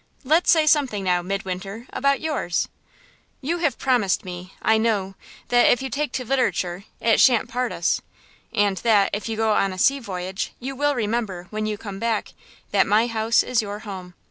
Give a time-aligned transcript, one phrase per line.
[0.23, 2.67] "Let's say something now, Midwinter, about yours.
[3.39, 5.13] You have promised me, I know,
[5.49, 8.01] that, if you take to literature, it shan't part us,
[8.51, 11.99] and that, if you go on a sea voyage, you will remember, when you come
[11.99, 12.33] back,
[12.71, 14.15] that my house is your home.